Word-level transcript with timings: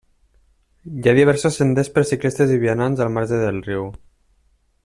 Hi 1.01 1.09
ha 1.09 1.13
diversos 1.19 1.59
senders 1.61 1.91
per 1.97 2.05
ciclistes 2.13 2.57
i 2.57 2.59
vianants 2.65 3.07
al 3.07 3.15
marge 3.19 3.43
del 3.47 3.65
riu. 3.69 3.89